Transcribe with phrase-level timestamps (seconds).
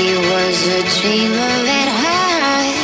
[0.00, 2.76] He was a dreamer at heart,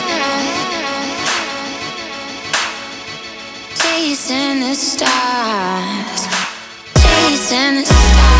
[3.75, 6.20] chasing the stars,
[7.01, 8.36] chasing the